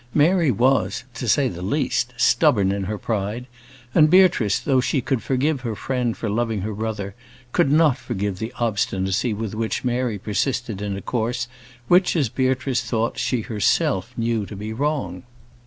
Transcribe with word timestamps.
Mary 0.15 0.49
was, 0.49 1.03
to 1.13 1.27
say 1.27 1.47
the 1.47 1.61
least, 1.61 2.11
stubborn 2.17 2.71
in 2.71 2.85
her 2.85 2.97
pride; 2.97 3.45
and 3.93 4.09
Beatrice, 4.09 4.57
though 4.57 4.81
she 4.81 4.99
could 4.99 5.21
forgive 5.21 5.61
her 5.61 5.75
friend 5.75 6.17
for 6.17 6.27
loving 6.27 6.61
her 6.61 6.73
brother, 6.73 7.13
could 7.51 7.71
not 7.71 7.99
forgive 7.99 8.39
the 8.39 8.51
obstinacy 8.57 9.31
with 9.31 9.53
which 9.53 9.83
Mary 9.85 10.17
persisted 10.17 10.81
in 10.81 10.97
a 10.97 11.03
course 11.03 11.47
which, 11.87 12.15
as 12.15 12.29
Beatrice 12.29 12.81
thought, 12.81 13.19
she 13.19 13.41
herself 13.41 14.11
knew 14.17 14.47
to 14.47 14.55
be 14.55 14.73
wrong. 14.73 15.21